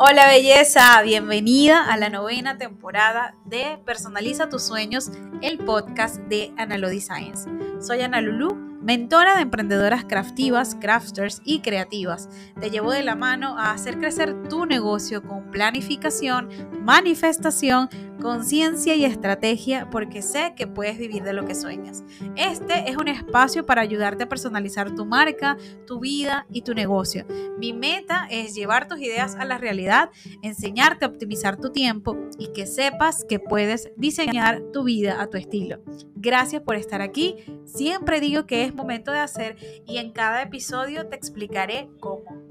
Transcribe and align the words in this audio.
Hola 0.00 0.28
belleza, 0.28 1.02
bienvenida 1.02 1.84
a 1.84 1.96
la 1.96 2.08
novena 2.08 2.56
temporada 2.56 3.34
de 3.44 3.80
Personaliza 3.84 4.48
tus 4.48 4.62
sueños, 4.62 5.10
el 5.42 5.58
podcast 5.58 6.18
de 6.28 6.52
Analody 6.56 7.00
Science. 7.00 7.50
Soy 7.80 8.02
Ana 8.02 8.20
Lulu, 8.20 8.54
mentora 8.80 9.34
de 9.34 9.42
emprendedoras 9.42 10.04
craftivas, 10.04 10.76
crafters 10.76 11.42
y 11.44 11.62
creativas. 11.62 12.28
Te 12.60 12.70
llevo 12.70 12.92
de 12.92 13.02
la 13.02 13.16
mano 13.16 13.58
a 13.58 13.72
hacer 13.72 13.98
crecer 13.98 14.48
tu 14.48 14.66
negocio 14.66 15.24
con 15.24 15.50
planificación, 15.50 16.48
manifestación, 16.88 17.90
conciencia 18.18 18.94
y 18.94 19.04
estrategia 19.04 19.90
porque 19.90 20.22
sé 20.22 20.54
que 20.56 20.66
puedes 20.66 20.96
vivir 20.96 21.22
de 21.22 21.34
lo 21.34 21.44
que 21.44 21.54
sueñas. 21.54 22.02
Este 22.34 22.88
es 22.88 22.96
un 22.96 23.08
espacio 23.08 23.66
para 23.66 23.82
ayudarte 23.82 24.24
a 24.24 24.28
personalizar 24.30 24.94
tu 24.94 25.04
marca, 25.04 25.58
tu 25.86 26.00
vida 26.00 26.46
y 26.50 26.62
tu 26.62 26.72
negocio. 26.72 27.26
Mi 27.58 27.74
meta 27.74 28.26
es 28.30 28.54
llevar 28.54 28.88
tus 28.88 29.00
ideas 29.00 29.34
a 29.34 29.44
la 29.44 29.58
realidad, 29.58 30.08
enseñarte 30.42 31.04
a 31.04 31.08
optimizar 31.08 31.58
tu 31.58 31.72
tiempo 31.72 32.16
y 32.38 32.54
que 32.54 32.66
sepas 32.66 33.22
que 33.28 33.38
puedes 33.38 33.90
diseñar 33.98 34.62
tu 34.72 34.84
vida 34.84 35.20
a 35.20 35.26
tu 35.26 35.36
estilo. 35.36 35.80
Gracias 36.14 36.62
por 36.62 36.76
estar 36.76 37.02
aquí. 37.02 37.36
Siempre 37.66 38.18
digo 38.18 38.46
que 38.46 38.64
es 38.64 38.74
momento 38.74 39.12
de 39.12 39.18
hacer 39.18 39.56
y 39.86 39.98
en 39.98 40.10
cada 40.10 40.40
episodio 40.40 41.06
te 41.06 41.16
explicaré 41.16 41.90
cómo. 42.00 42.47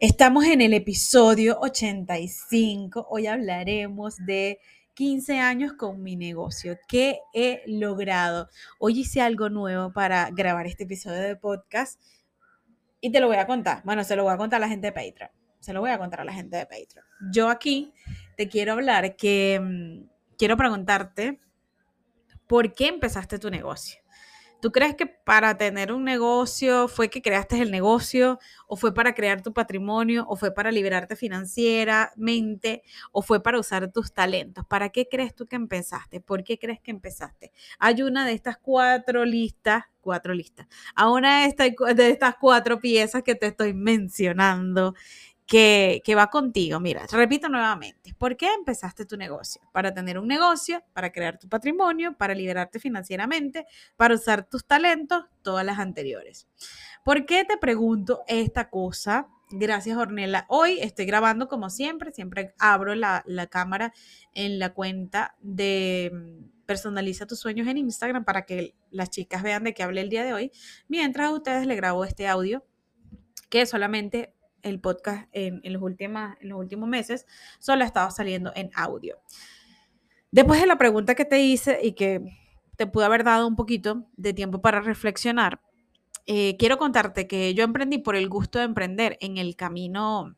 Estamos 0.00 0.46
en 0.46 0.62
el 0.62 0.72
episodio 0.72 1.58
85. 1.60 3.06
Hoy 3.10 3.26
hablaremos 3.26 4.16
de 4.24 4.58
15 4.94 5.38
años 5.40 5.74
con 5.74 6.02
mi 6.02 6.16
negocio. 6.16 6.78
¿Qué 6.88 7.20
he 7.34 7.62
logrado? 7.66 8.48
Hoy 8.78 9.00
hice 9.00 9.20
algo 9.20 9.50
nuevo 9.50 9.92
para 9.92 10.30
grabar 10.30 10.66
este 10.66 10.84
episodio 10.84 11.20
de 11.20 11.36
podcast 11.36 12.00
y 13.02 13.12
te 13.12 13.20
lo 13.20 13.26
voy 13.26 13.36
a 13.36 13.46
contar. 13.46 13.82
Bueno, 13.84 14.02
se 14.02 14.16
lo 14.16 14.24
voy 14.24 14.32
a 14.32 14.38
contar 14.38 14.56
a 14.56 14.60
la 14.60 14.68
gente 14.70 14.86
de 14.86 14.92
Patreon. 14.92 15.30
Se 15.58 15.74
lo 15.74 15.80
voy 15.80 15.90
a 15.90 15.98
contar 15.98 16.22
a 16.22 16.24
la 16.24 16.32
gente 16.32 16.56
de 16.56 16.64
Patreon. 16.64 17.04
Yo 17.30 17.50
aquí 17.50 17.92
te 18.38 18.48
quiero 18.48 18.72
hablar 18.72 19.16
que 19.16 19.60
mm, 19.62 20.08
quiero 20.38 20.56
preguntarte 20.56 21.40
por 22.46 22.72
qué 22.72 22.88
empezaste 22.88 23.38
tu 23.38 23.50
negocio. 23.50 23.99
¿Tú 24.60 24.72
crees 24.72 24.94
que 24.94 25.06
para 25.06 25.56
tener 25.56 25.92
un 25.92 26.04
negocio 26.04 26.86
fue 26.88 27.08
que 27.08 27.22
creaste 27.22 27.60
el 27.62 27.70
negocio 27.70 28.38
o 28.66 28.76
fue 28.76 28.92
para 28.92 29.14
crear 29.14 29.42
tu 29.42 29.52
patrimonio 29.54 30.26
o 30.28 30.36
fue 30.36 30.52
para 30.52 30.70
liberarte 30.70 31.16
financieramente 31.16 32.82
o 33.10 33.22
fue 33.22 33.42
para 33.42 33.58
usar 33.58 33.90
tus 33.90 34.12
talentos? 34.12 34.66
¿Para 34.66 34.90
qué 34.90 35.08
crees 35.08 35.34
tú 35.34 35.46
que 35.46 35.56
empezaste? 35.56 36.20
¿Por 36.20 36.44
qué 36.44 36.58
crees 36.58 36.80
que 36.80 36.90
empezaste? 36.90 37.52
Hay 37.78 38.02
una 38.02 38.26
de 38.26 38.32
estas 38.34 38.58
cuatro 38.58 39.24
listas, 39.24 39.84
cuatro 40.00 40.34
listas, 40.34 40.66
a 40.94 41.10
una 41.10 41.46
de, 41.46 41.74
de 41.94 42.10
estas 42.10 42.36
cuatro 42.38 42.80
piezas 42.80 43.22
que 43.22 43.34
te 43.34 43.46
estoy 43.46 43.72
mencionando 43.72 44.94
que, 45.50 46.14
va 46.16 46.28
contigo. 46.28 46.78
Mira, 46.78 47.06
repito 47.10 47.48
nuevamente, 47.48 48.14
¿por 48.16 48.36
qué 48.36 48.46
empezaste 48.54 49.04
tu 49.04 49.16
negocio? 49.16 49.60
Para 49.72 49.92
tener 49.92 50.16
un 50.16 50.28
negocio, 50.28 50.84
para 50.92 51.10
crear 51.10 51.38
tu 51.38 51.48
patrimonio, 51.48 52.16
para 52.16 52.34
liberarte 52.34 52.78
financieramente, 52.78 53.66
para 53.96 54.14
usar 54.14 54.48
tus 54.48 54.64
talentos, 54.64 55.24
todas 55.42 55.66
las 55.66 55.80
anteriores. 55.80 56.46
¿Por 57.04 57.26
qué 57.26 57.44
te 57.44 57.56
pregunto 57.56 58.22
esta 58.28 58.70
cosa? 58.70 59.26
Gracias, 59.50 59.96
Ornella. 59.96 60.46
Hoy 60.48 60.78
estoy 60.80 61.06
grabando 61.06 61.48
como 61.48 61.68
siempre, 61.68 62.12
siempre 62.12 62.54
abro 62.60 62.94
la, 62.94 63.24
la 63.26 63.48
cámara 63.48 63.92
en 64.32 64.60
la 64.60 64.72
cuenta 64.72 65.34
de 65.40 66.12
mm, 66.12 66.60
Personaliza 66.64 67.26
tus 67.26 67.40
sueños 67.40 67.66
en 67.66 67.78
Instagram 67.78 68.24
para 68.24 68.42
que 68.46 68.76
las 68.92 69.10
chicas 69.10 69.42
vean 69.42 69.64
de 69.64 69.74
qué 69.74 69.82
hablé 69.82 70.02
el 70.02 70.08
día 70.08 70.22
de 70.22 70.32
hoy, 70.32 70.52
mientras 70.86 71.26
a 71.26 71.32
ustedes 71.32 71.66
les 71.66 71.76
grabo 71.76 72.04
este 72.04 72.28
audio 72.28 72.64
que 73.48 73.66
solamente 73.66 74.36
el 74.62 74.80
podcast 74.80 75.28
en, 75.32 75.60
los 75.72 75.82
últimos, 75.82 76.34
en 76.40 76.48
los 76.48 76.58
últimos 76.58 76.88
meses, 76.88 77.26
solo 77.58 77.82
ha 77.82 77.86
estado 77.86 78.10
saliendo 78.10 78.52
en 78.54 78.70
audio. 78.74 79.18
Después 80.30 80.60
de 80.60 80.66
la 80.66 80.78
pregunta 80.78 81.14
que 81.14 81.24
te 81.24 81.40
hice 81.40 81.80
y 81.82 81.92
que 81.92 82.22
te 82.76 82.86
pude 82.86 83.04
haber 83.04 83.24
dado 83.24 83.46
un 83.46 83.56
poquito 83.56 84.06
de 84.16 84.32
tiempo 84.32 84.60
para 84.60 84.80
reflexionar, 84.80 85.60
eh, 86.26 86.56
quiero 86.58 86.78
contarte 86.78 87.26
que 87.26 87.52
yo 87.54 87.64
emprendí 87.64 87.98
por 87.98 88.16
el 88.16 88.28
gusto 88.28 88.58
de 88.58 88.66
emprender. 88.66 89.18
En 89.20 89.38
el 89.38 89.56
camino 89.56 90.36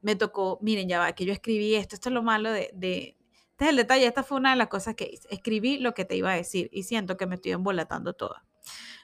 me 0.00 0.16
tocó, 0.16 0.58
miren, 0.62 0.88
ya 0.88 1.00
va, 1.00 1.12
que 1.12 1.24
yo 1.24 1.32
escribí 1.32 1.74
esto, 1.74 1.96
esto 1.96 2.10
es 2.10 2.12
lo 2.12 2.22
malo 2.22 2.52
de, 2.52 2.70
de, 2.74 3.16
este 3.52 3.64
es 3.64 3.70
el 3.70 3.76
detalle, 3.76 4.06
esta 4.06 4.22
fue 4.22 4.38
una 4.38 4.50
de 4.50 4.56
las 4.56 4.68
cosas 4.68 4.94
que 4.94 5.08
hice. 5.12 5.28
Escribí 5.30 5.78
lo 5.78 5.94
que 5.94 6.04
te 6.04 6.16
iba 6.16 6.32
a 6.32 6.36
decir 6.36 6.68
y 6.72 6.82
siento 6.82 7.16
que 7.16 7.26
me 7.26 7.36
estoy 7.36 7.52
embolatando 7.52 8.12
toda. 8.12 8.44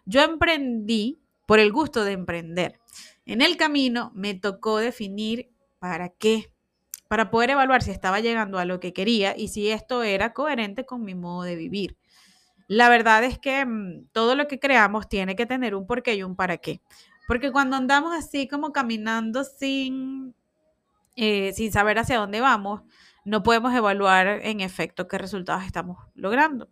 Yo 0.05 0.23
emprendí 0.23 1.21
por 1.47 1.59
el 1.59 1.73
gusto 1.73 2.05
de 2.05 2.13
emprender. 2.13 2.81
En 3.31 3.43
el 3.43 3.57
camino 3.57 4.11
me 4.13 4.35
tocó 4.35 4.79
definir 4.79 5.53
para 5.79 6.09
qué, 6.09 6.53
para 7.07 7.31
poder 7.31 7.51
evaluar 7.51 7.81
si 7.81 7.93
estaba 7.93 8.19
llegando 8.19 8.59
a 8.59 8.65
lo 8.65 8.81
que 8.81 8.93
quería 8.93 9.37
y 9.37 9.47
si 9.47 9.71
esto 9.71 10.03
era 10.03 10.33
coherente 10.33 10.85
con 10.85 11.05
mi 11.05 11.15
modo 11.15 11.45
de 11.45 11.55
vivir. 11.55 11.97
La 12.67 12.89
verdad 12.89 13.23
es 13.23 13.39
que 13.39 13.65
mm, 13.65 14.09
todo 14.11 14.35
lo 14.35 14.49
que 14.49 14.59
creamos 14.59 15.09
tiene 15.09 15.37
que 15.37 15.47
tener 15.47 15.77
un 15.77 15.87
porqué 15.87 16.17
y 16.17 16.25
un 16.25 16.35
para 16.35 16.57
qué. 16.57 16.81
Porque 17.29 17.53
cuando 17.53 17.77
andamos 17.77 18.19
así 18.19 18.49
como 18.49 18.73
caminando 18.73 19.45
sin, 19.45 20.35
eh, 21.15 21.53
sin 21.53 21.71
saber 21.71 22.01
hacia 22.01 22.19
dónde 22.19 22.41
vamos, 22.41 22.83
no 23.25 23.45
podemos 23.45 23.73
evaluar 23.73 24.41
en 24.43 24.59
efecto 24.61 25.07
qué 25.07 25.19
resultados 25.19 25.63
estamos 25.63 25.99
logrando. 26.17 26.69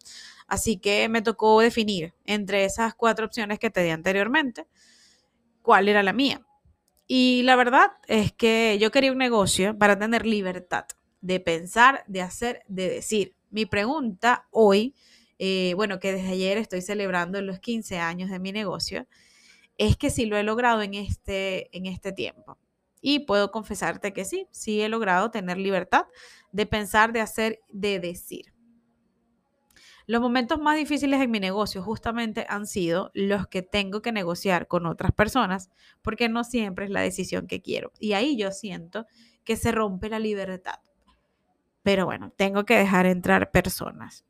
Así 0.49 0.79
que 0.79 1.09
me 1.09 1.23
tocó 1.23 1.61
definir 1.61 2.15
entre 2.25 2.65
esas 2.65 2.97
cuatro 2.97 3.27
opciones 3.27 3.61
que 3.61 3.71
te 3.71 3.85
di 3.85 3.91
anteriormente 3.91 4.67
cuál 5.63 5.89
era 5.89 6.03
la 6.03 6.13
mía. 6.13 6.41
Y 7.11 7.43
la 7.45 7.57
verdad 7.57 7.93
es 8.07 8.33
que 8.33 8.77
yo 8.79 8.91
quería 8.91 9.11
un 9.11 9.19
negocio 9.19 9.77
para 9.79 9.99
tener 9.99 10.27
libertad 10.27 10.85
de 11.23 11.41
pensar, 11.41 12.05
de 12.07 12.21
hacer, 12.21 12.63
de 12.69 12.91
decir. 12.91 13.35
Mi 13.51 13.65
pregunta 13.65 14.47
hoy, 14.51 14.95
eh, 15.39 15.73
bueno, 15.75 16.01
que 16.01 16.13
desde 16.13 16.29
ayer 16.33 16.59
estoy 16.59 16.83
celebrando 16.83 17.41
los 17.41 17.61
15 17.61 17.99
años 17.99 18.29
de 18.29 18.39
mi 18.39 18.53
negocio, 18.53 19.07
es 19.79 19.97
que 19.97 20.11
si 20.11 20.27
lo 20.27 20.37
he 20.37 20.43
logrado 20.43 20.83
en 20.83 20.93
este, 20.93 21.75
en 21.75 21.87
este 21.87 22.13
tiempo. 22.13 22.59
Y 23.01 23.21
puedo 23.21 23.51
confesarte 23.53 24.13
que 24.13 24.27
sí, 24.27 24.47
sí 24.51 24.83
he 24.83 24.91
logrado 24.91 25.31
tener 25.31 25.57
libertad 25.57 26.05
de 26.53 26.67
pensar, 26.67 27.15
de 27.15 27.23
hacer, 27.23 27.61
de 27.71 28.01
decir. 28.01 28.53
Los 30.09 30.23
momentos 30.23 30.59
más 30.59 30.79
difíciles 30.79 31.21
en 31.21 31.31
mi 31.31 31.39
negocio 31.39 31.83
justamente 31.83 32.47
han 32.49 32.67
sido 32.67 33.11
los 33.13 33.47
que 33.47 33.61
tengo 33.61 34.01
que 34.01 34.11
negociar 34.11 34.67
con 34.67 34.87
otras 34.87 35.13
personas 35.13 35.69
porque 36.01 36.31
no 36.31 36.45
siempre 36.45 36.87
es 36.87 36.91
la 36.91 37.03
decisión 37.03 37.47
que 37.47 37.61
quiero. 37.61 37.93
Y 38.01 38.15
ahí 38.15 38.35
yo 38.35 38.51
siento 38.51 39.07
que 39.45 39.57
se 39.57 39.71
rompe 39.71 40.09
la 40.09 40.19
libertad. 40.19 40.81
Pero 41.83 42.07
bueno, 42.07 42.33
tengo 42.35 42.65
que 42.65 42.79
dejar 42.79 43.05
entrar 43.05 43.51
personas. 43.51 44.25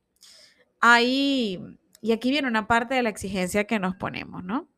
Ahí, 0.81 1.61
y 2.01 2.11
aquí 2.11 2.33
viene 2.33 2.49
una 2.49 2.67
parte 2.67 2.97
de 2.97 3.05
la 3.05 3.11
exigencia 3.11 3.63
que 3.63 3.79
nos 3.79 3.95
ponemos, 3.95 4.43
¿no? 4.43 4.69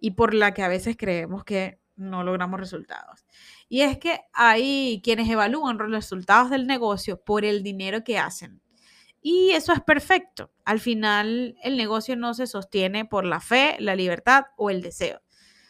Y 0.00 0.10
por 0.10 0.34
la 0.34 0.54
que 0.54 0.64
a 0.64 0.68
veces 0.68 0.96
creemos 0.96 1.44
que 1.44 1.78
no 1.94 2.24
logramos 2.24 2.58
resultados. 2.58 3.26
Y 3.68 3.82
es 3.82 3.96
que 3.96 4.18
hay 4.32 5.00
quienes 5.04 5.28
evalúan 5.28 5.78
los 5.78 5.88
resultados 5.88 6.50
del 6.50 6.66
negocio 6.66 7.22
por 7.22 7.44
el 7.44 7.62
dinero 7.62 8.02
que 8.02 8.18
hacen 8.18 8.61
y 9.22 9.50
eso 9.52 9.72
es 9.72 9.80
perfecto. 9.80 10.50
Al 10.64 10.80
final, 10.80 11.56
el 11.62 11.76
negocio 11.76 12.16
no 12.16 12.34
se 12.34 12.48
sostiene 12.48 13.04
por 13.04 13.24
la 13.24 13.40
fe, 13.40 13.76
la 13.78 13.94
libertad 13.94 14.46
o 14.56 14.68
el 14.68 14.82
deseo. 14.82 15.22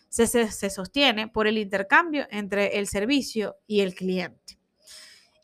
Se, 0.08 0.26
se, 0.26 0.70
sostiene 0.70 1.28
por 1.28 1.46
el 1.46 1.58
intercambio 1.58 2.26
entre 2.30 2.78
el 2.78 2.86
servicio 2.86 3.56
y 3.66 3.80
el 3.80 3.94
cliente. 3.94 4.58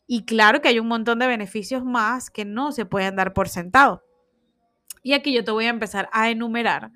Y 0.07 0.25
claro 0.25 0.63
que 0.63 0.69
hay 0.69 0.79
un 0.79 0.89
montón 0.89 1.19
de 1.19 1.27
beneficios 1.27 1.85
más 1.85 2.31
que 2.31 2.47
no 2.47 2.73
se 2.73 2.87
pueden 2.87 3.17
dar 3.17 3.35
por 3.35 3.49
sentado. 3.51 4.03
Y 5.03 5.13
aquí 5.13 5.33
yo 5.35 5.45
te 5.45 5.51
voy 5.51 5.67
a 5.67 5.71
empezar 5.71 6.09
a 6.13 6.31
enumerar 6.31 6.93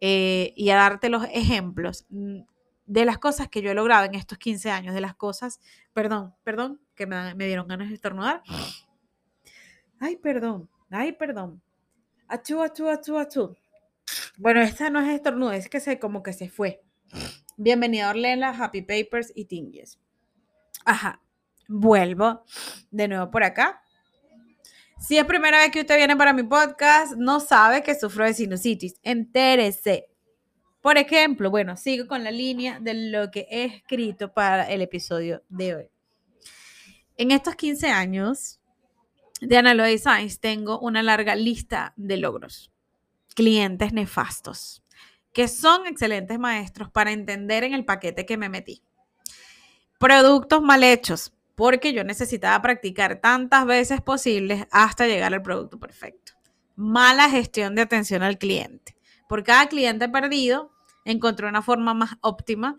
eh, 0.00 0.52
y 0.56 0.70
a 0.70 0.76
darte 0.76 1.08
los 1.08 1.24
ejemplos 1.32 2.06
mm, 2.08 2.40
de 2.86 3.04
las 3.04 3.18
cosas 3.18 3.48
que 3.48 3.62
yo 3.62 3.70
he 3.70 3.74
logrado 3.74 4.06
en 4.06 4.14
estos 4.14 4.38
15 4.38 4.70
años, 4.70 4.94
de 4.94 5.00
las 5.00 5.14
cosas, 5.14 5.60
perdón, 5.92 6.34
perdón, 6.42 6.80
que 6.94 7.06
me 7.06 7.46
dieron 7.46 7.68
ganas 7.68 7.88
de 7.88 7.94
estornudar 7.94 8.42
Ay, 10.00 10.16
perdón. 10.16 10.68
Ay, 10.90 11.12
perdón. 11.12 11.60
Achú, 12.28 12.62
achú, 12.62 12.88
achú, 12.88 13.18
achú. 13.18 13.56
Bueno, 14.36 14.60
esta 14.60 14.90
no 14.90 15.00
es 15.00 15.08
estornudo, 15.08 15.52
es 15.52 15.68
que 15.68 15.80
se 15.80 15.98
como 15.98 16.22
que 16.22 16.32
se 16.32 16.48
fue. 16.48 16.80
Bienvenido 17.56 18.06
a 18.06 18.50
Happy 18.50 18.82
Papers 18.82 19.32
y 19.34 19.46
Tingues. 19.46 19.98
Ajá. 20.84 21.20
Vuelvo 21.66 22.44
de 22.90 23.08
nuevo 23.08 23.30
por 23.30 23.42
acá. 23.42 23.82
Si 25.00 25.18
es 25.18 25.24
primera 25.24 25.58
vez 25.58 25.70
que 25.72 25.80
usted 25.80 25.96
viene 25.96 26.16
para 26.16 26.32
mi 26.32 26.44
podcast, 26.44 27.14
no 27.16 27.40
sabe 27.40 27.82
que 27.82 27.94
sufro 27.94 28.24
de 28.24 28.34
sinusitis. 28.34 29.00
Entérese. 29.02 30.06
Por 30.80 30.96
ejemplo, 30.96 31.50
bueno, 31.50 31.76
sigo 31.76 32.06
con 32.06 32.22
la 32.22 32.30
línea 32.30 32.78
de 32.78 32.94
lo 32.94 33.30
que 33.32 33.46
he 33.50 33.64
escrito 33.64 34.32
para 34.32 34.70
el 34.70 34.80
episodio 34.80 35.42
de 35.48 35.74
hoy. 35.74 35.90
En 37.16 37.32
estos 37.32 37.56
15 37.56 37.88
años, 37.88 38.57
de 39.40 39.56
Analog 39.56 39.98
Science 39.98 40.38
tengo 40.40 40.78
una 40.80 41.02
larga 41.02 41.34
lista 41.34 41.92
de 41.96 42.16
logros, 42.16 42.72
clientes 43.34 43.92
nefastos, 43.92 44.82
que 45.32 45.48
son 45.48 45.86
excelentes 45.86 46.38
maestros 46.38 46.90
para 46.90 47.12
entender 47.12 47.64
en 47.64 47.74
el 47.74 47.84
paquete 47.84 48.26
que 48.26 48.36
me 48.36 48.48
metí. 48.48 48.82
Productos 49.98 50.62
mal 50.62 50.82
hechos, 50.82 51.32
porque 51.54 51.92
yo 51.92 52.04
necesitaba 52.04 52.60
practicar 52.62 53.20
tantas 53.20 53.66
veces 53.66 54.00
posibles 54.00 54.66
hasta 54.70 55.06
llegar 55.06 55.34
al 55.34 55.42
producto 55.42 55.78
perfecto. 55.78 56.32
Mala 56.76 57.28
gestión 57.28 57.74
de 57.74 57.82
atención 57.82 58.22
al 58.22 58.38
cliente. 58.38 58.96
Por 59.28 59.42
cada 59.42 59.68
cliente 59.68 60.08
perdido, 60.08 60.70
encontré 61.04 61.48
una 61.48 61.62
forma 61.62 61.94
más 61.94 62.16
óptima 62.20 62.76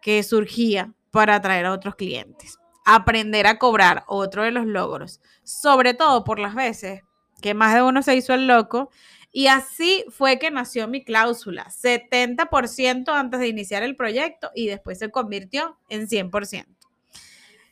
que 0.00 0.22
surgía 0.22 0.92
para 1.10 1.36
atraer 1.36 1.66
a 1.66 1.72
otros 1.72 1.96
clientes. 1.96 2.58
Aprender 2.84 3.46
a 3.46 3.58
cobrar, 3.58 4.04
otro 4.06 4.42
de 4.42 4.50
los 4.50 4.66
logros, 4.66 5.20
sobre 5.42 5.94
todo 5.94 6.24
por 6.24 6.38
las 6.38 6.54
veces 6.54 7.02
que 7.40 7.54
más 7.54 7.74
de 7.74 7.82
uno 7.82 8.02
se 8.02 8.16
hizo 8.16 8.32
el 8.34 8.46
loco. 8.46 8.90
Y 9.30 9.48
así 9.48 10.04
fue 10.08 10.38
que 10.38 10.50
nació 10.50 10.86
mi 10.86 11.04
cláusula, 11.04 11.66
70% 11.66 13.08
antes 13.08 13.40
de 13.40 13.48
iniciar 13.48 13.82
el 13.82 13.96
proyecto 13.96 14.50
y 14.54 14.68
después 14.68 14.98
se 14.98 15.10
convirtió 15.10 15.76
en 15.88 16.08
100%. 16.08 16.66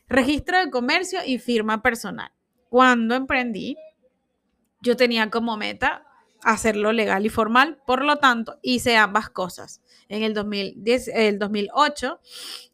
Registro 0.07 0.59
de 0.59 0.69
comercio 0.69 1.21
y 1.25 1.39
firma 1.39 1.81
personal. 1.81 2.31
Cuando 2.69 3.15
emprendí, 3.15 3.77
yo 4.81 4.97
tenía 4.97 5.29
como 5.29 5.55
meta 5.57 6.05
hacerlo 6.43 6.91
legal 6.91 7.25
y 7.25 7.29
formal, 7.29 7.81
por 7.87 8.03
lo 8.03 8.17
tanto, 8.17 8.59
hice 8.61 8.97
ambas 8.97 9.29
cosas. 9.29 9.81
En 10.09 10.23
el, 10.23 10.33
2010, 10.33 11.07
el 11.09 11.39
2008 11.39 12.19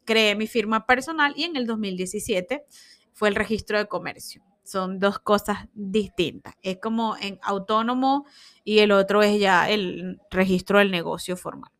creé 0.04 0.34
mi 0.34 0.46
firma 0.46 0.86
personal 0.86 1.32
y 1.36 1.44
en 1.44 1.56
el 1.56 1.66
2017 1.66 2.64
fue 3.12 3.28
el 3.28 3.34
registro 3.34 3.78
de 3.78 3.86
comercio. 3.86 4.42
Son 4.62 4.98
dos 4.98 5.18
cosas 5.18 5.68
distintas. 5.74 6.54
Es 6.62 6.78
como 6.78 7.16
en 7.16 7.38
autónomo 7.42 8.26
y 8.64 8.78
el 8.78 8.92
otro 8.92 9.22
es 9.22 9.38
ya 9.40 9.68
el 9.68 10.20
registro 10.30 10.78
del 10.78 10.90
negocio 10.90 11.36
formal. 11.36 11.70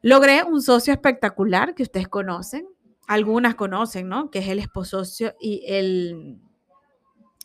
Logré 0.00 0.42
un 0.42 0.62
socio 0.62 0.92
espectacular 0.92 1.74
que 1.74 1.82
ustedes 1.82 2.08
conocen, 2.08 2.68
algunas 3.06 3.54
conocen, 3.54 4.08
¿no? 4.08 4.30
Que 4.30 4.40
es 4.40 4.48
el 4.48 4.58
esposo 4.58 5.02
y 5.40 5.64
el 5.66 6.40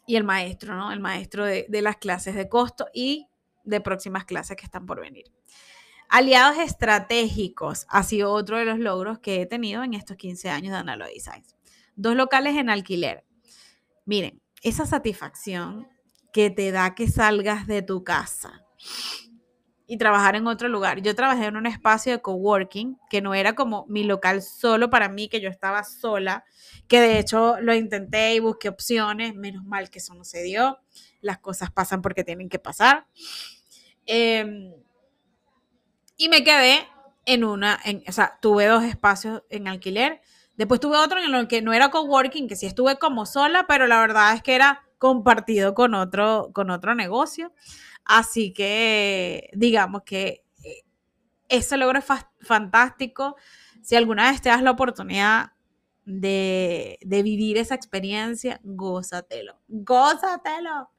y 0.10 0.16
el 0.16 0.24
maestro, 0.24 0.75
¿no? 0.75 0.92
El 0.92 1.00
maestro 1.00 1.46
de, 1.46 1.68
las 1.84 1.98
clases 1.98 2.34
de 2.34 2.50
costo 2.50 2.88
y 2.92 3.28
de 3.63 3.80
próximas 3.80 4.25
clases 4.25 4.57
que 4.57 4.66
están 4.66 4.88
por 4.88 5.00
venir. 5.00 5.25
Aliados 6.10 6.58
estratégicos 6.58 7.86
ha 7.88 8.02
sido 8.02 8.32
otro 8.32 8.58
de 8.58 8.66
los 8.66 8.80
logros 8.80 9.20
que 9.20 9.42
he 9.42 9.46
tenido 9.46 9.84
en 9.84 9.94
estos 9.94 10.18
15 10.18 10.50
años 10.50 10.72
de 10.72 10.80
Analo 10.80 11.06
Designs. 11.06 11.56
Dos 11.96 12.16
locales 12.16 12.56
en 12.56 12.72
alquiler. 12.72 13.26
Miren, 14.06 14.42
esa 14.64 14.88
satisfacción 14.88 15.88
que 16.34 16.50
te 16.50 16.72
da 16.72 16.96
que 16.96 17.08
salgas 17.08 17.68
de 17.68 17.84
tu 17.84 18.04
casa 18.04 18.66
y 19.86 19.98
trabajar 19.98 20.36
en 20.36 20.48
otro 20.48 20.68
lugar. 20.68 21.02
Yo 21.02 21.16
trabajé 21.16 21.46
en 21.46 21.58
un 21.58 21.66
espacio 21.66 22.12
de 22.12 22.22
coworking 22.22 22.98
que 23.10 23.22
no 23.22 23.36
era 23.36 23.54
como 23.54 23.86
mi 23.88 24.04
local 24.04 24.42
solo 24.42 24.90
para 24.90 25.10
mí, 25.10 25.30
que 25.30 25.42
yo 25.42 25.50
estaba 25.50 25.84
sola, 25.84 26.44
que 26.88 27.02
de 27.02 27.20
hecho 27.20 27.60
lo 27.62 27.74
intenté 27.74 28.36
y 28.36 28.40
busqué 28.40 28.70
opciones, 28.70 29.36
menos 29.36 29.64
mal 29.64 29.90
que 29.90 30.00
eso 30.00 30.14
no 30.16 30.24
se 30.24 30.42
dio. 30.42 30.80
Las 31.22 31.40
cosas 31.40 31.72
pasan 31.72 32.02
porque 32.02 32.24
tienen 32.24 32.50
que 32.50 32.60
pasar. 32.60 33.08
Em, 34.06 34.74
y 36.19 36.27
me 36.27 36.44
quedé 36.44 36.86
en 37.25 37.45
una, 37.45 37.80
en, 37.86 38.04
o 38.07 38.12
sea, 38.12 38.38
tuve 38.42 38.68
dos 38.68 38.83
espacios 38.83 39.42
en 39.50 39.69
alquiler. 39.69 40.21
Después 40.57 40.81
tuve 40.81 40.98
otro 40.98 41.18
en 41.18 41.33
el 41.33 41.48
que 41.48 41.62
no 41.62 41.71
era 41.71 41.89
coworking, 41.89 42.50
que 42.50 42.57
sí 42.57 42.66
estuve 42.66 43.00
como 43.00 43.25
sola, 43.25 43.66
pero 43.68 43.88
la 43.88 44.01
verdad 44.01 44.33
es 44.33 44.44
que 44.44 44.54
era 44.54 44.83
compartido 44.98 45.74
con 45.74 45.94
otro, 45.94 46.51
con 46.54 46.71
otro 46.71 46.94
negocio. 46.94 47.54
Así 48.04 48.51
que 48.51 49.50
digamos 49.54 50.04
que 50.04 50.44
eh, 50.62 50.83
ese 51.48 51.77
logro 51.77 52.00
es 52.00 52.06
fantástico. 52.42 53.38
Si 53.81 53.95
alguna 53.95 54.30
vez 54.30 54.42
te 54.42 54.50
das 54.50 54.62
la 54.62 54.72
oportunidad 54.72 55.54
de, 56.04 56.98
vivir 57.01 57.57
esa 57.57 57.75
experiencia, 57.75 58.60
gózatelo, 58.63 59.57
gózatelo. 59.69 60.89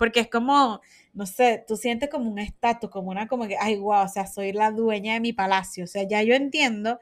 Porque 0.00 0.20
es 0.20 0.30
como, 0.30 0.80
no 1.12 1.26
sé, 1.26 1.62
tú 1.68 1.76
sientes 1.76 2.08
como 2.08 2.30
un 2.30 2.38
estatus, 2.38 2.88
como 2.88 3.10
una, 3.10 3.28
como 3.28 3.46
que, 3.46 3.58
ay, 3.60 3.76
wow, 3.76 4.04
o 4.04 4.08
sea, 4.08 4.26
soy 4.26 4.54
la 4.54 4.70
dueña 4.70 5.12
de 5.12 5.20
mi 5.20 5.34
palacio. 5.34 5.84
O 5.84 5.86
sea, 5.86 6.04
ya 6.08 6.22
yo 6.22 6.32
entiendo 6.32 6.98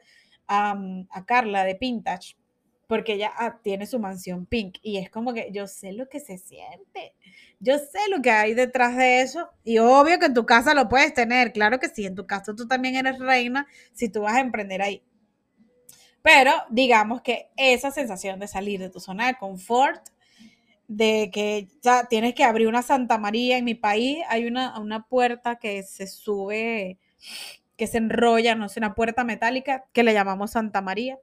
a 0.47 0.75
Carla 1.25 1.63
de 1.63 1.75
Pintage, 1.75 2.35
porque 2.87 3.13
ella 3.13 3.31
ah, 3.37 3.57
tiene 3.63 3.85
su 3.85 3.99
mansión 3.99 4.45
pink 4.45 4.79
y 4.81 4.97
es 4.97 5.09
como 5.09 5.33
que 5.33 5.49
yo 5.53 5.65
sé 5.65 5.93
lo 5.93 6.09
que 6.09 6.19
se 6.19 6.37
siente. 6.37 7.13
Yo 7.61 7.77
sé 7.77 7.99
lo 8.09 8.21
que 8.21 8.31
hay 8.31 8.53
detrás 8.53 8.97
de 8.97 9.21
eso 9.21 9.47
y 9.63 9.77
obvio 9.77 10.19
que 10.19 10.25
en 10.25 10.33
tu 10.33 10.45
casa 10.45 10.73
lo 10.73 10.89
puedes 10.89 11.13
tener, 11.13 11.53
claro 11.53 11.79
que 11.79 11.87
sí, 11.87 12.05
en 12.05 12.15
tu 12.15 12.27
casa 12.27 12.53
tú 12.53 12.67
también 12.67 12.97
eres 12.97 13.17
reina 13.19 13.65
si 13.93 14.09
tú 14.09 14.23
vas 14.23 14.35
a 14.35 14.41
emprender 14.41 14.81
ahí. 14.81 15.01
Pero 16.21 16.51
digamos 16.69 17.21
que 17.21 17.49
esa 17.55 17.91
sensación 17.91 18.41
de 18.41 18.47
salir 18.49 18.81
de 18.81 18.89
tu 18.89 18.99
zona 18.99 19.27
de 19.27 19.35
confort, 19.35 20.01
de 20.89 21.29
que 21.31 21.67
ya 21.81 22.05
tienes 22.05 22.33
que 22.33 22.43
abrir 22.43 22.67
una 22.67 22.81
Santa 22.81 23.19
María 23.19 23.59
en 23.59 23.63
mi 23.63 23.75
país, 23.75 24.17
hay 24.27 24.47
una, 24.47 24.77
una 24.79 25.05
puerta 25.05 25.57
que 25.57 25.83
se 25.83 26.07
sube, 26.07 26.97
que 27.77 27.85
se 27.85 27.99
enrolla, 27.99 28.55
no 28.55 28.69
sé, 28.69 28.79
una 28.79 28.95
puerta 28.95 29.23
metálica 29.23 29.85
que 29.93 30.01
le 30.01 30.13
llamamos 30.13 30.51
Santa 30.51 30.81
María 30.81 31.19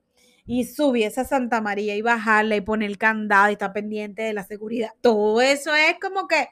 y 0.46 0.64
subir 0.66 1.06
a 1.08 1.24
Santa 1.24 1.60
María 1.60 1.96
y 1.96 2.00
bajarla 2.00 2.54
y 2.54 2.60
poner 2.60 2.88
el 2.88 2.96
candado 2.96 3.50
y 3.50 3.54
estar 3.54 3.72
pendiente 3.72 4.22
de 4.22 4.34
la 4.34 4.44
seguridad. 4.44 4.90
Todo 5.00 5.40
eso 5.40 5.74
es 5.74 5.96
como 6.00 6.28
que, 6.28 6.48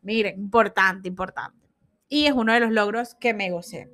miren, 0.00 0.40
importante, 0.40 1.08
importante. 1.08 1.68
Y 2.08 2.24
es 2.24 2.32
uno 2.32 2.54
de 2.54 2.60
los 2.60 2.72
logros 2.72 3.14
que 3.16 3.34
me 3.34 3.50
gocé. 3.50 3.90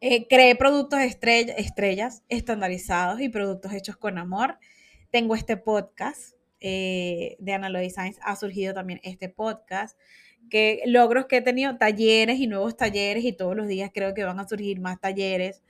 Eh, 0.00 0.26
creé 0.26 0.56
productos 0.56 0.98
estrellas 1.00 2.24
estandarizados 2.28 3.20
y 3.20 3.28
productos 3.28 3.72
hechos 3.72 3.96
con 3.96 4.18
amor. 4.18 4.58
Tengo 5.12 5.36
este 5.36 5.56
podcast 5.56 6.37
eh, 6.60 7.36
de 7.38 7.52
Analo 7.52 7.78
Designs. 7.78 8.18
Ha 8.22 8.36
surgido 8.36 8.74
también 8.74 9.00
este 9.02 9.28
podcast. 9.28 9.98
Que 10.50 10.82
logros 10.86 11.26
que 11.26 11.38
he 11.38 11.42
tenido, 11.42 11.76
talleres 11.76 12.38
y 12.38 12.46
nuevos 12.46 12.76
talleres 12.76 13.24
y 13.24 13.32
todos 13.32 13.54
los 13.54 13.66
días 13.66 13.90
creo 13.92 14.14
que 14.14 14.24
van 14.24 14.40
a 14.40 14.48
surgir 14.48 14.80
más 14.80 14.98
talleres 15.00 15.62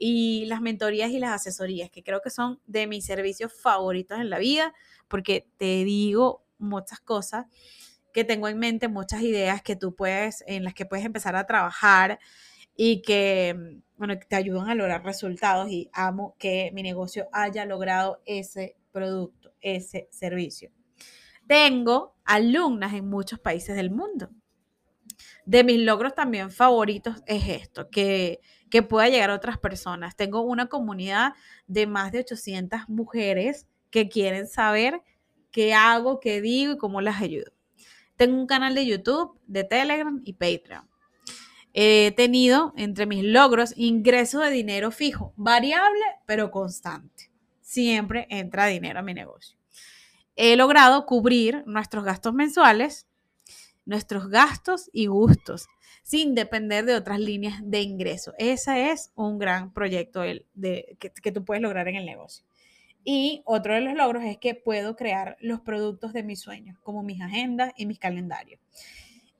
y 0.00 0.46
las 0.46 0.62
mentorías 0.62 1.10
y 1.10 1.18
las 1.18 1.32
asesorías, 1.32 1.90
que 1.90 2.02
creo 2.02 2.22
que 2.22 2.30
son 2.30 2.58
de 2.66 2.86
mis 2.86 3.04
servicios 3.04 3.52
favoritos 3.52 4.18
en 4.18 4.30
la 4.30 4.38
vida, 4.38 4.72
porque 5.08 5.46
te 5.58 5.84
digo 5.84 6.42
muchas 6.58 7.00
cosas 7.00 7.46
que 8.12 8.24
tengo 8.24 8.48
en 8.48 8.58
mente, 8.58 8.88
muchas 8.88 9.22
ideas 9.22 9.62
que 9.62 9.76
tú 9.76 9.94
puedes, 9.94 10.42
en 10.46 10.64
las 10.64 10.72
que 10.74 10.86
puedes 10.86 11.04
empezar 11.04 11.36
a 11.36 11.46
trabajar 11.46 12.18
y 12.74 13.02
que, 13.02 13.82
bueno, 13.98 14.18
te 14.18 14.36
ayudan 14.36 14.70
a 14.70 14.74
lograr 14.74 15.04
resultados 15.04 15.70
y 15.70 15.90
amo 15.92 16.34
que 16.38 16.70
mi 16.72 16.82
negocio 16.82 17.28
haya 17.30 17.66
logrado 17.66 18.22
ese 18.24 18.76
producto, 18.92 19.52
ese 19.60 20.08
servicio. 20.10 20.70
Tengo 21.46 22.16
alumnas 22.24 22.94
en 22.94 23.08
muchos 23.08 23.38
países 23.38 23.76
del 23.76 23.90
mundo. 23.90 24.30
De 25.44 25.64
mis 25.64 25.80
logros 25.80 26.14
también 26.14 26.50
favoritos 26.50 27.22
es 27.26 27.48
esto, 27.48 27.88
que 27.90 28.40
que 28.70 28.82
pueda 28.82 29.08
llegar 29.08 29.30
a 29.30 29.34
otras 29.34 29.58
personas. 29.58 30.16
Tengo 30.16 30.40
una 30.42 30.66
comunidad 30.66 31.34
de 31.66 31.86
más 31.86 32.12
de 32.12 32.20
800 32.20 32.88
mujeres 32.88 33.66
que 33.90 34.08
quieren 34.08 34.46
saber 34.46 35.02
qué 35.50 35.74
hago, 35.74 36.20
qué 36.20 36.40
digo 36.40 36.74
y 36.74 36.78
cómo 36.78 37.00
las 37.00 37.20
ayudo. 37.20 37.52
Tengo 38.16 38.38
un 38.38 38.46
canal 38.46 38.74
de 38.74 38.86
YouTube, 38.86 39.38
de 39.46 39.64
Telegram 39.64 40.22
y 40.24 40.34
Patreon. 40.34 40.88
He 41.72 42.12
tenido 42.16 42.72
entre 42.76 43.06
mis 43.06 43.24
logros 43.24 43.74
ingresos 43.76 44.42
de 44.42 44.50
dinero 44.50 44.90
fijo, 44.90 45.32
variable 45.36 46.04
pero 46.26 46.50
constante. 46.50 47.29
Siempre 47.70 48.26
entra 48.30 48.66
dinero 48.66 48.98
a 48.98 49.02
mi 49.02 49.14
negocio. 49.14 49.56
He 50.34 50.56
logrado 50.56 51.06
cubrir 51.06 51.62
nuestros 51.66 52.04
gastos 52.04 52.34
mensuales, 52.34 53.06
nuestros 53.84 54.28
gastos 54.28 54.90
y 54.92 55.06
gustos 55.06 55.68
sin 56.02 56.34
depender 56.34 56.84
de 56.84 56.96
otras 56.96 57.20
líneas 57.20 57.60
de 57.62 57.82
ingreso. 57.82 58.34
Ese 58.38 58.90
es 58.90 59.12
un 59.14 59.38
gran 59.38 59.72
proyecto 59.72 60.20
de, 60.20 60.96
que, 60.98 61.12
que 61.12 61.30
tú 61.30 61.44
puedes 61.44 61.62
lograr 61.62 61.86
en 61.86 61.94
el 61.94 62.06
negocio. 62.06 62.44
Y 63.04 63.44
otro 63.44 63.72
de 63.74 63.82
los 63.82 63.94
logros 63.94 64.24
es 64.24 64.38
que 64.38 64.56
puedo 64.56 64.96
crear 64.96 65.36
los 65.38 65.60
productos 65.60 66.12
de 66.12 66.24
mis 66.24 66.40
sueños, 66.40 66.76
como 66.82 67.04
mis 67.04 67.20
agendas 67.20 67.72
y 67.76 67.86
mis 67.86 68.00
calendarios. 68.00 68.60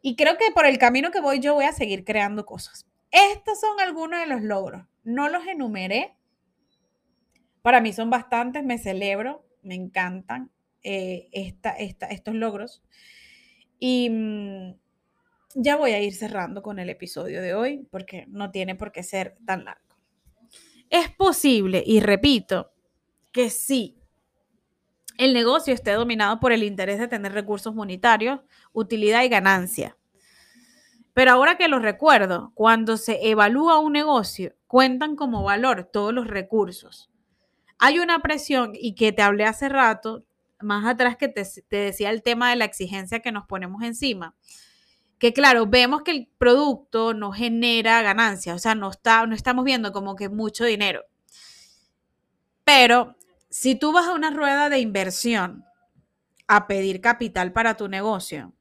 Y 0.03 0.15
creo 0.15 0.39
que 0.39 0.53
por 0.55 0.67
el 0.67 0.79
camino 0.79 1.11
que 1.11 1.21
voy 1.21 1.41
yo 1.41 1.55
voy 1.55 1.65
a 1.65 1.73
seguir 1.73 2.05
creando 2.05 2.47
cosas. 2.47 2.87
Estos 3.11 3.59
son 3.59 3.81
algunos 3.81 4.21
de 4.21 4.27
los 4.27 4.41
logros. 4.41 4.87
No 5.03 5.29
los 5.29 5.45
enumeré. 5.49 6.15
Para 7.63 7.81
mí 7.81 7.93
son 7.93 8.11
bastantes, 8.11 8.65
me 8.65 8.79
celebro, 8.79 9.45
me 9.63 9.75
encantan 9.75 10.51
eh, 10.83 11.29
esta, 11.33 11.71
estos 11.71 12.35
logros. 12.35 12.83
Y 13.79 14.09
mm, 14.11 14.75
ya 15.55 15.77
voy 15.77 15.93
a 15.93 16.01
ir 16.01 16.15
cerrando 16.15 16.63
con 16.63 16.79
el 16.79 16.91
episodio 16.91 17.43
de 17.43 17.55
hoy 17.55 17.87
porque 17.91 18.27
no 18.29 18.51
tiene 18.51 18.75
por 18.75 18.93
qué 18.93 19.03
ser 19.03 19.37
tan 19.45 19.65
largo. 19.65 19.97
Es 20.89 21.09
posible, 21.11 21.83
y 21.87 22.01
repito, 22.01 22.73
que 23.31 23.51
sí, 23.51 24.01
el 25.19 25.35
negocio 25.35 25.75
esté 25.75 25.93
dominado 25.93 26.41
por 26.41 26.51
el 26.53 26.63
interés 26.63 26.99
de 26.99 27.07
tener 27.07 27.33
recursos 27.33 27.75
monetarios, 27.75 28.41
utilidad 28.73 29.23
y 29.23 29.29
ganancia. 29.29 29.97
Pero 31.13 31.33
ahora 31.33 31.57
que 31.57 31.69
lo 31.69 31.79
recuerdo, 31.79 32.53
cuando 32.55 32.97
se 32.97 33.29
evalúa 33.29 33.79
un 33.79 33.93
negocio, 33.93 34.55
cuentan 34.67 35.17
como 35.17 35.43
valor 35.43 35.91
todos 35.93 36.15
los 36.15 36.27
recursos. 36.27 37.10
Hay 37.83 37.99
una 37.99 38.21
presión 38.21 38.73
y 38.75 38.95
que 38.95 39.11
te 39.11 39.23
hablé 39.23 39.45
hace 39.45 39.71
rato, 39.71 40.23
más 40.61 40.87
atrás 40.87 41.17
que 41.17 41.29
te, 41.29 41.45
decía 41.71 42.11
el 42.11 42.23
tema 42.23 42.51
de 42.51 42.57
la 42.57 42.67
exigencia 42.67 43.21
que 43.21 43.33
nos 43.33 43.47
ponemos 43.47 43.83
encima 43.83 44.35
que 45.19 45.35
claro, 45.35 45.67
vemos 45.67 46.01
que 46.03 46.13
el 46.13 46.29
producto 46.39 47.13
no 47.13 47.31
genera 47.31 48.01
ganancia, 48.01 48.55
o 48.55 48.59
sea, 48.59 48.75
no, 48.75 48.91
está, 48.91 49.27
no 49.27 49.35
estamos 49.35 49.67
viendo 49.67 49.93
como 49.93 50.17
que 50.17 50.31
mucho 50.31 50.65
dinero. 50.65 51.05
Pero 52.65 53.17
si 53.51 53.75
tú 53.75 53.93
vas 53.93 54.07
a 54.07 54.15
una 54.15 54.31
rueda 54.31 54.71
de 54.71 54.79
inversión 54.79 55.63
a 56.49 56.67
pedir 56.67 57.03
capital 57.03 57.53
para 57.53 57.77
tu 57.77 57.87
negocio, 57.87 58.55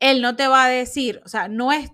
él 0.00 0.22
no 0.22 0.34
te 0.34 0.48
va 0.48 0.64
a 0.64 0.68
decir, 0.68 1.22
o 1.24 1.28
sea, 1.28 1.46
no 1.46 1.70
es, 1.70 1.92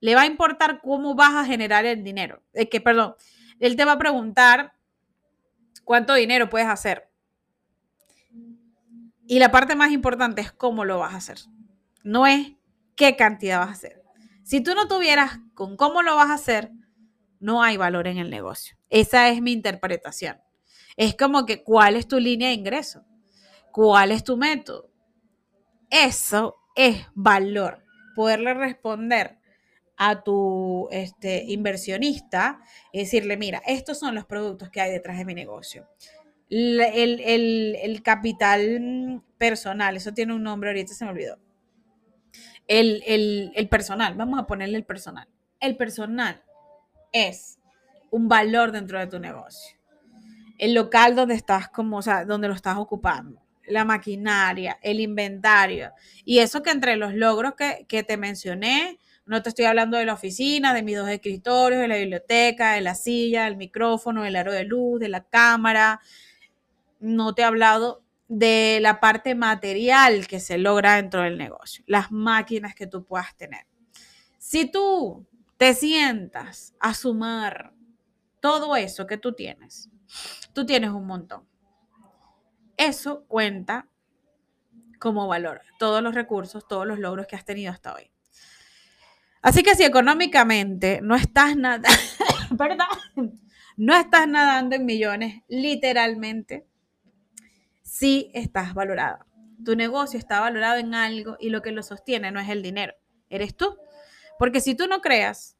le 0.00 0.16
va 0.16 0.22
a 0.22 0.26
importar 0.26 0.80
cómo 0.80 1.14
vas 1.14 1.34
a 1.34 1.44
generar 1.44 1.86
el 1.86 2.02
dinero. 2.02 2.42
Es 2.52 2.68
que, 2.68 2.80
perdón, 2.80 3.14
él 3.60 3.76
te 3.76 3.84
va 3.84 3.92
a 3.92 3.98
preguntar 3.98 4.75
cuánto 5.86 6.14
dinero 6.14 6.50
puedes 6.50 6.68
hacer. 6.68 7.08
Y 9.26 9.38
la 9.38 9.50
parte 9.50 9.74
más 9.74 9.92
importante 9.92 10.42
es 10.42 10.52
cómo 10.52 10.84
lo 10.84 10.98
vas 10.98 11.14
a 11.14 11.18
hacer. 11.18 11.38
No 12.02 12.26
es 12.26 12.52
qué 12.96 13.16
cantidad 13.16 13.60
vas 13.60 13.68
a 13.68 13.72
hacer. 13.72 14.02
Si 14.42 14.60
tú 14.60 14.74
no 14.74 14.88
tuvieras 14.88 15.38
con 15.54 15.76
cómo 15.76 16.02
lo 16.02 16.16
vas 16.16 16.28
a 16.28 16.34
hacer, 16.34 16.72
no 17.40 17.62
hay 17.62 17.76
valor 17.76 18.08
en 18.08 18.18
el 18.18 18.30
negocio. 18.30 18.76
Esa 18.90 19.28
es 19.28 19.40
mi 19.40 19.52
interpretación. 19.52 20.38
Es 20.96 21.16
como 21.16 21.46
que, 21.46 21.62
¿cuál 21.62 21.96
es 21.96 22.08
tu 22.08 22.18
línea 22.18 22.48
de 22.48 22.54
ingreso? 22.54 23.04
¿Cuál 23.72 24.10
es 24.10 24.24
tu 24.24 24.36
método? 24.36 24.90
Eso 25.88 26.56
es 26.74 27.06
valor. 27.14 27.84
Poderle 28.14 28.54
responder 28.54 29.38
a 29.96 30.22
tu 30.22 30.88
este, 30.90 31.44
inversionista 31.46 32.60
y 32.92 33.00
decirle, 33.00 33.36
mira, 33.36 33.62
estos 33.66 33.98
son 33.98 34.14
los 34.14 34.26
productos 34.26 34.70
que 34.70 34.80
hay 34.80 34.90
detrás 34.90 35.18
de 35.18 35.24
mi 35.24 35.34
negocio. 35.34 35.88
El, 36.48 36.80
el, 36.80 38.02
capital 38.02 39.22
personal, 39.36 39.96
eso 39.96 40.12
tiene 40.12 40.34
un 40.34 40.42
nombre, 40.42 40.70
ahorita 40.70 40.94
se 40.94 41.04
me 41.04 41.10
olvidó. 41.10 41.38
El, 42.68 43.02
el 43.54 43.68
personal, 43.68 44.14
vamos 44.14 44.38
a 44.38 44.46
ponerle 44.46 44.78
el 44.78 44.84
personal. 44.84 45.28
El 45.60 45.76
personal 45.76 46.44
es 47.12 47.58
un 48.10 48.28
valor 48.28 48.72
dentro 48.72 48.98
de 48.98 49.06
tu 49.06 49.18
negocio. 49.18 49.76
El 50.58 50.74
local 50.74 51.14
donde 51.16 51.34
estás 51.34 51.68
como, 51.68 51.98
o 51.98 52.02
sea, 52.02 52.24
donde 52.24 52.48
lo 52.48 52.54
estás 52.54 52.76
ocupando 52.76 53.46
la 53.66 53.84
maquinaria, 53.84 54.78
el 54.82 55.00
inventario. 55.00 55.92
Y 56.24 56.38
eso 56.38 56.62
que 56.62 56.70
entre 56.70 56.96
los 56.96 57.14
logros 57.14 57.54
que, 57.54 58.02
te 58.02 58.16
mencioné, 58.16 58.98
no 59.26 59.42
te 59.42 59.48
estoy 59.50 59.64
hablando 59.64 59.96
de 59.96 60.04
la 60.04 60.14
oficina, 60.14 60.72
de 60.72 60.82
mis 60.82 60.96
dos 60.96 61.08
escritorios, 61.08 61.80
de 61.80 61.88
la 61.88 61.96
biblioteca, 61.96 62.72
de 62.72 62.80
la 62.80 62.94
silla, 62.94 63.44
del 63.44 63.56
micrófono, 63.56 64.22
del 64.22 64.36
aro 64.36 64.52
de 64.52 64.64
luz, 64.64 65.00
de 65.00 65.08
la 65.08 65.24
cámara. 65.24 66.00
No 67.00 67.34
te 67.34 67.42
he 67.42 67.44
hablado 67.44 68.02
de 68.28 68.78
la 68.80 69.00
parte 69.00 69.34
material 69.34 70.26
que 70.26 70.40
se 70.40 70.58
logra 70.58 70.96
dentro 70.96 71.22
del 71.22 71.38
negocio, 71.38 71.84
las 71.86 72.10
máquinas 72.10 72.74
que 72.74 72.86
tú 72.86 73.04
puedas 73.04 73.36
tener. 73.36 73.66
Si 74.38 74.70
tú 74.70 75.26
te 75.56 75.74
sientas 75.74 76.74
a 76.80 76.94
sumar 76.94 77.72
todo 78.40 78.76
eso 78.76 79.06
que 79.06 79.18
tú 79.18 79.32
tienes, 79.32 79.90
tú 80.52 80.64
tienes 80.64 80.90
un 80.90 81.06
montón 81.06 81.46
eso 82.76 83.24
cuenta 83.26 83.88
como 84.98 85.26
valor, 85.26 85.62
todos 85.78 86.02
los 86.02 86.14
recursos, 86.14 86.66
todos 86.66 86.86
los 86.86 86.98
logros 86.98 87.26
que 87.26 87.36
has 87.36 87.44
tenido 87.44 87.72
hasta 87.72 87.94
hoy. 87.94 88.10
Así 89.42 89.62
que 89.62 89.74
si 89.74 89.84
económicamente 89.84 91.00
no 91.02 91.14
estás 91.14 91.56
nadando, 91.56 91.88
no 93.76 93.96
estás 93.96 94.28
nadando 94.28 94.76
en 94.76 94.86
millones, 94.86 95.42
literalmente, 95.48 96.66
sí 97.82 98.30
estás 98.34 98.74
valorado. 98.74 99.24
Tu 99.64 99.76
negocio 99.76 100.18
está 100.18 100.40
valorado 100.40 100.78
en 100.78 100.94
algo 100.94 101.36
y 101.38 101.50
lo 101.50 101.62
que 101.62 101.72
lo 101.72 101.82
sostiene 101.82 102.30
no 102.30 102.40
es 102.40 102.48
el 102.48 102.62
dinero, 102.62 102.94
eres 103.30 103.56
tú. 103.56 103.76
Porque 104.38 104.60
si 104.60 104.74
tú 104.74 104.86
no 104.86 105.00
creas, 105.00 105.56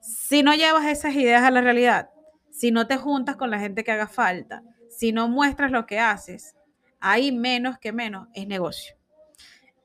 si 0.00 0.42
no 0.42 0.54
llevas 0.54 0.86
esas 0.86 1.14
ideas 1.14 1.42
a 1.42 1.50
la 1.50 1.60
realidad, 1.60 2.10
si 2.50 2.70
no 2.70 2.86
te 2.86 2.96
juntas 2.96 3.36
con 3.36 3.50
la 3.50 3.58
gente 3.58 3.84
que 3.84 3.92
haga 3.92 4.06
falta, 4.06 4.62
si 4.88 5.12
no 5.12 5.28
muestras 5.28 5.70
lo 5.70 5.86
que 5.86 5.98
haces, 5.98 6.54
ahí 7.00 7.32
menos 7.32 7.78
que 7.78 7.92
menos 7.92 8.28
es 8.34 8.46
negocio. 8.46 8.96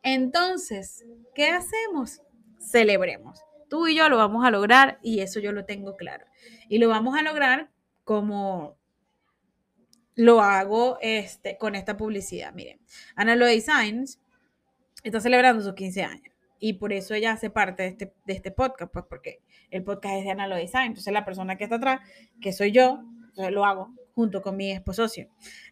Entonces, 0.03 1.03
¿qué 1.33 1.49
hacemos? 1.49 2.21
Celebremos. 2.59 3.41
Tú 3.69 3.87
y 3.87 3.95
yo 3.95 4.09
lo 4.09 4.17
vamos 4.17 4.45
a 4.45 4.51
lograr 4.51 4.99
y 5.01 5.21
eso 5.21 5.39
yo 5.39 5.51
lo 5.51 5.65
tengo 5.65 5.95
claro. 5.95 6.25
Y 6.69 6.77
lo 6.77 6.89
vamos 6.89 7.17
a 7.17 7.21
lograr 7.21 7.69
como 8.03 8.77
lo 10.15 10.41
hago 10.41 10.97
este, 11.01 11.57
con 11.57 11.75
esta 11.75 11.97
publicidad. 11.97 12.53
Miren, 12.53 12.79
Analo 13.15 13.45
Designs 13.45 14.19
está 15.03 15.19
celebrando 15.19 15.63
sus 15.63 15.73
15 15.73 16.03
años 16.03 16.35
y 16.59 16.73
por 16.73 16.93
eso 16.93 17.13
ella 17.13 17.33
hace 17.33 17.49
parte 17.49 17.83
de 17.83 17.89
este, 17.89 18.13
de 18.25 18.33
este 18.33 18.51
podcast, 18.51 18.91
pues 18.91 19.05
porque 19.09 19.41
el 19.71 19.83
podcast 19.83 20.15
es 20.15 20.23
de 20.23 20.31
Analo 20.31 20.55
Design. 20.55 20.87
Entonces 20.87 21.11
la 21.11 21.25
persona 21.25 21.57
que 21.57 21.65
está 21.65 21.75
atrás, 21.75 21.99
que 22.41 22.53
soy 22.53 22.71
yo, 22.71 23.03
lo 23.35 23.65
hago 23.65 23.93
junto 24.13 24.41
con 24.41 24.55
mi 24.55 24.71
esposo 24.71 25.07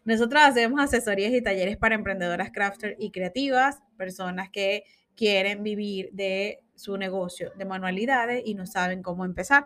Nosotros 0.04 0.42
hacemos 0.42 0.80
asesorías 0.80 1.32
y 1.32 1.42
talleres 1.42 1.78
para 1.78 1.94
emprendedoras 1.94 2.50
crafter 2.52 2.94
y 2.98 3.10
creativas, 3.10 3.82
personas 3.96 4.50
que 4.50 4.84
quieren 5.16 5.62
vivir 5.62 6.10
de 6.12 6.60
su 6.74 6.96
negocio 6.96 7.52
de 7.56 7.64
manualidades 7.64 8.42
y 8.44 8.54
no 8.54 8.66
saben 8.66 9.02
cómo 9.02 9.24
empezar. 9.24 9.64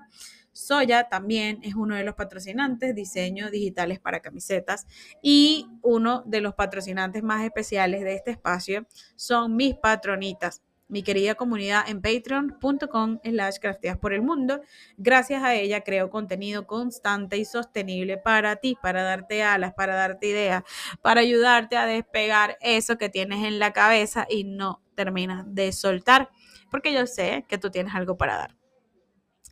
Soya 0.53 1.09
también 1.09 1.61
es 1.62 1.75
uno 1.75 1.95
de 1.95 2.05
los 2.05 2.15
patrocinantes, 2.15 2.95
diseños 2.95 3.50
digitales 3.50 4.00
para 4.00 4.21
camisetas 4.21 4.87
y 5.23 5.69
uno 5.83 6.23
de 6.27 6.41
los 6.41 6.55
patrocinantes 6.55 7.23
más 7.23 7.45
especiales 7.45 8.03
de 8.03 8.15
este 8.15 8.33
espacio 8.33 8.87
son 9.15 9.55
mis 9.55 9.77
patronitas 9.77 10.62
mi 10.88 11.02
querida 11.02 11.35
comunidad 11.35 11.88
en 11.88 12.00
patreon.com 12.00 13.21
slash 13.23 13.57
crafteas 13.61 13.99
por 13.99 14.12
el 14.12 14.23
mundo. 14.23 14.61
Gracias 14.97 15.42
a 15.42 15.54
ella 15.54 15.83
creo 15.83 16.11
contenido 16.11 16.66
constante 16.66 17.37
y 17.37 17.45
sostenible 17.45 18.16
para 18.16 18.57
ti, 18.57 18.76
para 18.83 19.02
darte 19.02 19.42
alas, 19.42 19.75
para 19.75 19.95
darte 19.95 20.28
ideas, 20.28 20.62
para 21.02 21.21
ayudarte 21.21 21.76
a 21.76 21.87
despegar 21.87 22.59
eso 22.61 22.99
que 22.99 23.09
tienes 23.09 23.45
en 23.45 23.59
la 23.59 23.73
cabeza 23.73 24.26
y 24.28 24.45
no 24.45 24.83
terminas 24.95 25.45
de 25.47 25.73
soltar, 25.73 26.30
porque 26.71 26.92
yo 26.92 27.07
sé 27.07 27.45
que 27.49 27.59
tú 27.59 27.71
tienes 27.71 27.95
algo 27.95 28.16
para 28.16 28.37
dar. 28.37 28.57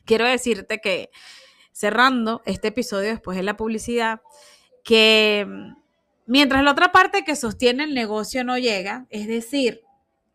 Quiero 0.05 0.25
decirte 0.25 0.81
que 0.81 1.11
cerrando 1.73 2.43
este 2.47 2.69
episodio 2.69 3.11
después 3.11 3.37
de 3.37 3.43
la 3.43 3.57
publicidad, 3.57 4.23
que 4.83 5.47
mientras 6.27 6.63
la 6.63 6.73
otra 6.73 6.93
parte 6.93 7.25
que 7.25 7.37
sostiene 7.37 7.85
el 7.85 7.95
negocio 7.95 8.45
no 8.45 8.57
llega, 8.57 9.07
es 9.11 9.27
decir, 9.27 9.86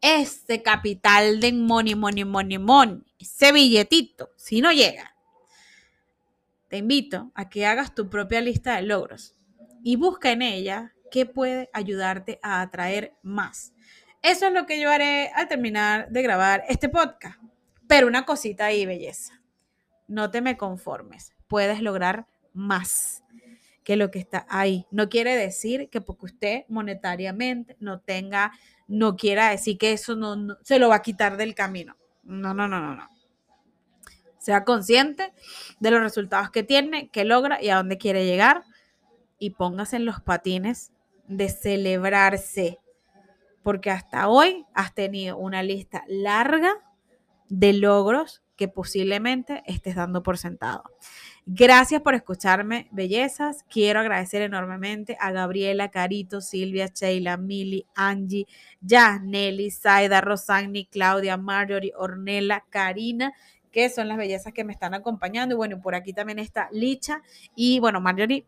ese 0.01 0.61
capital 0.61 1.39
de 1.39 1.53
money, 1.53 1.95
money, 1.95 2.25
money, 2.25 2.57
money, 2.57 3.01
ese 3.19 3.51
billetito, 3.51 4.31
si 4.35 4.61
no 4.61 4.71
llega, 4.71 5.15
te 6.67 6.77
invito 6.77 7.31
a 7.35 7.49
que 7.49 7.65
hagas 7.65 7.93
tu 7.93 8.09
propia 8.09 8.41
lista 8.41 8.75
de 8.75 8.83
logros 8.83 9.35
y 9.83 9.95
busca 9.95 10.31
en 10.31 10.41
ella 10.41 10.93
qué 11.11 11.25
puede 11.25 11.69
ayudarte 11.73 12.39
a 12.41 12.61
atraer 12.61 13.13
más. 13.21 13.73
Eso 14.21 14.47
es 14.47 14.53
lo 14.53 14.65
que 14.65 14.79
yo 14.79 14.89
haré 14.89 15.29
al 15.35 15.47
terminar 15.47 16.09
de 16.09 16.21
grabar 16.21 16.63
este 16.69 16.89
podcast. 16.89 17.39
Pero 17.87 18.07
una 18.07 18.23
cosita 18.23 18.65
ahí, 18.65 18.85
belleza. 18.85 19.41
No 20.07 20.31
te 20.31 20.41
me 20.41 20.57
conformes. 20.57 21.33
Puedes 21.47 21.81
lograr 21.81 22.27
más 22.53 23.23
que 23.83 23.95
lo 23.95 24.11
que 24.11 24.19
está 24.19 24.45
ahí. 24.47 24.85
No 24.91 25.09
quiere 25.09 25.35
decir 25.35 25.89
que 25.89 26.01
porque 26.01 26.27
usted 26.27 26.63
monetariamente 26.69 27.75
no 27.79 27.99
tenga 27.99 28.53
no 28.91 29.15
quiera 29.15 29.49
decir 29.49 29.77
que 29.77 29.93
eso 29.93 30.17
no, 30.17 30.57
se 30.63 30.77
lo 30.77 30.89
va 30.89 30.95
a 30.95 31.01
quitar 31.01 31.37
del 31.37 31.55
camino. 31.55 31.95
No, 32.23 32.53
no, 32.53 32.67
no, 32.67 32.81
no, 32.81 32.95
no. 32.95 33.07
Sea 34.37 34.65
consciente 34.65 35.33
de 35.79 35.91
los 35.91 36.01
resultados 36.01 36.51
que 36.51 36.63
tiene, 36.63 37.09
que 37.09 37.23
logra 37.23 37.63
y 37.63 37.69
a 37.69 37.77
dónde 37.77 37.97
quiere 37.97 38.25
llegar 38.25 38.63
y 39.39 39.51
póngase 39.51 39.95
en 39.95 40.05
los 40.05 40.19
patines 40.19 40.91
de 41.27 41.47
celebrarse, 41.47 42.79
porque 43.63 43.91
hasta 43.91 44.27
hoy 44.27 44.65
has 44.73 44.93
tenido 44.93 45.37
una 45.37 45.63
lista 45.63 46.03
larga 46.07 46.73
de 47.47 47.71
logros 47.71 48.43
que 48.61 48.67
posiblemente 48.67 49.63
estés 49.65 49.95
dando 49.95 50.21
por 50.21 50.37
sentado. 50.37 50.83
Gracias 51.47 51.99
por 52.03 52.13
escucharme, 52.13 52.87
bellezas. 52.91 53.65
Quiero 53.67 53.99
agradecer 53.99 54.43
enormemente 54.43 55.17
a 55.19 55.31
Gabriela, 55.31 55.89
Carito, 55.89 56.41
Silvia, 56.41 56.85
Sheila, 56.85 57.37
Mili, 57.37 57.87
Angie, 57.95 58.45
Jazz, 58.79 59.19
Nelly, 59.23 59.71
Zaida, 59.71 60.21
Rosani, 60.21 60.85
Claudia, 60.85 61.37
Marjorie, 61.37 61.93
Ornella, 61.97 62.63
Karina, 62.69 63.33
que 63.71 63.89
son 63.89 64.07
las 64.07 64.17
bellezas 64.19 64.53
que 64.53 64.63
me 64.63 64.73
están 64.73 64.93
acompañando. 64.93 65.55
Y 65.55 65.57
bueno, 65.57 65.81
por 65.81 65.95
aquí 65.95 66.13
también 66.13 66.37
está 66.37 66.69
Licha. 66.71 67.23
Y 67.55 67.79
bueno, 67.79 67.99
Marjorie, 67.99 68.45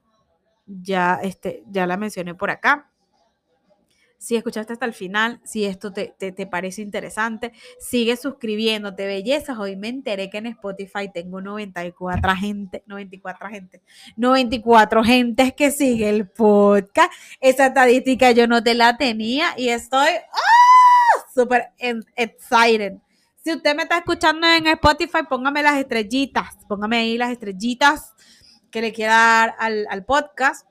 ya, 0.68 1.22
este, 1.24 1.64
ya 1.72 1.88
la 1.88 1.98
mencioné 1.98 2.36
por 2.36 2.52
acá. 2.52 2.93
Si 4.24 4.38
escuchaste 4.38 4.72
hasta 4.72 4.86
el 4.86 4.94
final, 4.94 5.42
si 5.44 5.66
esto 5.66 5.92
te, 5.92 6.16
te, 6.18 6.48
parece 6.48 6.82
interesante, 6.82 7.52
sigue 7.78 8.16
suscribiéndote, 8.16 9.06
bellezas. 9.06 9.58
Hoy 9.58 9.76
me 9.76 9.90
enteré 9.90 10.30
que 10.30 10.38
en 10.38 10.46
Spotify 10.48 11.12
tengo 11.14 11.42
94 11.42 12.34
gente, 12.38 12.84
94 12.88 13.50
gente, 13.50 13.82
94 14.16 15.04
gentes 15.04 15.54
que 15.54 15.72
sigue 15.72 16.08
el 16.08 16.30
podcast. 16.30 17.12
Esa 17.42 17.66
estadística 17.66 18.32
yo 18.32 18.48
no 18.48 18.64
te 18.64 18.76
la 18.76 18.96
tenía 18.96 19.56
y 19.58 19.68
estoy 19.68 20.08
¡ah! 20.08 21.26
súper 21.36 21.74
excited. 22.16 22.94
Si 23.44 23.52
usted 23.52 23.76
me 23.76 23.84
está 23.84 23.98
escuchando 23.98 24.48
en 24.48 24.68
Spotify, 24.68 25.24
póngame 25.30 25.64
las 25.64 25.78
estrellitas, 25.78 26.56
póngame 26.70 26.96
ahí 26.96 27.18
las 27.18 27.32
estrellitas 27.32 28.14
que 28.72 28.80
le 28.80 28.94
quiera 28.94 29.16
dar 29.16 29.56
al, 29.60 29.86
al 29.90 30.06
podcast 30.06 30.66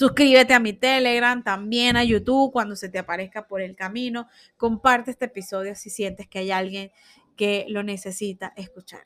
Suscríbete 0.00 0.54
a 0.54 0.60
mi 0.60 0.72
Telegram, 0.72 1.44
también 1.44 1.94
a 1.98 2.04
YouTube 2.04 2.52
cuando 2.52 2.74
se 2.74 2.88
te 2.88 2.98
aparezca 2.98 3.46
por 3.46 3.60
el 3.60 3.76
camino. 3.76 4.28
Comparte 4.56 5.10
este 5.10 5.26
episodio 5.26 5.74
si 5.74 5.90
sientes 5.90 6.26
que 6.26 6.38
hay 6.38 6.50
alguien 6.50 6.90
que 7.36 7.66
lo 7.68 7.82
necesita 7.82 8.54
escuchar. 8.56 9.02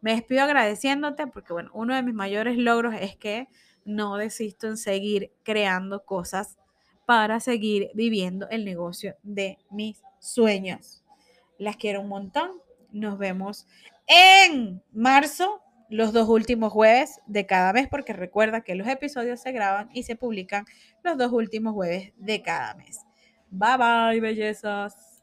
Me 0.00 0.12
despido 0.12 0.44
agradeciéndote 0.44 1.26
porque, 1.26 1.52
bueno, 1.52 1.70
uno 1.74 1.94
de 1.94 2.02
mis 2.02 2.14
mayores 2.14 2.56
logros 2.56 2.94
es 2.98 3.16
que 3.16 3.48
no 3.84 4.16
desisto 4.16 4.66
en 4.66 4.78
seguir 4.78 5.30
creando 5.42 6.06
cosas 6.06 6.56
para 7.04 7.38
seguir 7.38 7.90
viviendo 7.92 8.48
el 8.48 8.64
negocio 8.64 9.16
de 9.22 9.58
mis 9.70 10.00
sueños. 10.20 11.04
Las 11.58 11.76
quiero 11.76 12.00
un 12.00 12.08
montón. 12.08 12.50
Nos 12.92 13.18
vemos 13.18 13.66
en 14.06 14.82
marzo 14.90 15.60
los 15.94 16.12
dos 16.12 16.28
últimos 16.28 16.72
jueves 16.72 17.20
de 17.26 17.46
cada 17.46 17.72
mes, 17.72 17.86
porque 17.88 18.12
recuerda 18.12 18.62
que 18.62 18.74
los 18.74 18.88
episodios 18.88 19.40
se 19.40 19.52
graban 19.52 19.90
y 19.92 20.02
se 20.02 20.16
publican 20.16 20.64
los 21.04 21.16
dos 21.16 21.32
últimos 21.32 21.72
jueves 21.72 22.12
de 22.16 22.42
cada 22.42 22.74
mes. 22.74 23.00
Bye 23.50 23.76
bye, 23.78 24.20
bellezas. 24.20 25.12